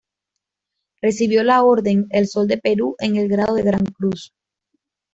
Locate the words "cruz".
3.85-4.33